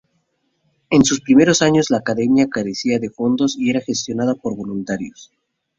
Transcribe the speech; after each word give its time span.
En 0.89 1.05
sus 1.05 1.21
primeros 1.21 1.61
años 1.61 1.91
la 1.91 1.97
Academia 1.99 2.49
carecía 2.49 2.97
de 2.97 3.11
fondos 3.11 3.55
y 3.59 3.69
era 3.69 3.81
gestionada 3.81 4.33
por 4.33 4.55
voluntarios. 4.55 5.31